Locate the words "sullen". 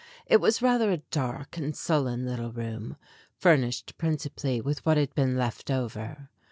1.75-2.25